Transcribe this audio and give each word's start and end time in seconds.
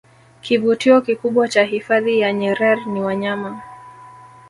kivutio 0.41 1.01
kikubwa 1.01 1.47
cha 1.47 1.63
hifadhi 1.63 2.19
ya 2.19 2.33
nyerer 2.33 2.87
ni 2.87 3.01
wanyama 3.01 3.61